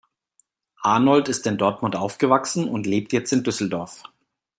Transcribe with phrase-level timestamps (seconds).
[0.81, 4.01] Arnold ist in Dortmund aufgewachsen und lebt jetzt in Düsseldorf.